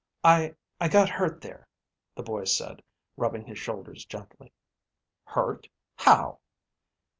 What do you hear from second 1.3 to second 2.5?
there," the boy